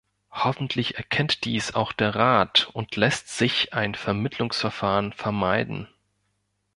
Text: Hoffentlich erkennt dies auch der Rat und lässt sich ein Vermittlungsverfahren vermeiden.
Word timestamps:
Hoffentlich 0.31 0.95
erkennt 0.97 1.45
dies 1.45 1.75
auch 1.75 1.91
der 1.93 2.15
Rat 2.15 2.67
und 2.73 2.95
lässt 2.95 3.27
sich 3.29 3.73
ein 3.75 3.93
Vermittlungsverfahren 3.93 5.13
vermeiden. 5.13 5.89